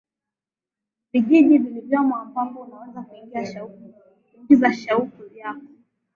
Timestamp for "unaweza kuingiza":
2.59-4.73